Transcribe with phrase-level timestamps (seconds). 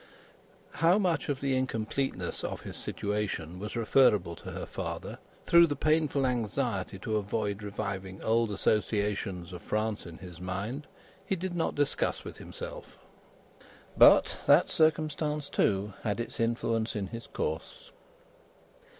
[0.71, 5.75] How much of the incompleteness of his situation was referable to her father, through the
[5.75, 10.87] painful anxiety to avoid reviving old associations of France in his mind,
[11.23, 12.97] he did not discuss with himself.
[13.95, 17.91] But, that circumstance too, had had its influence in his course.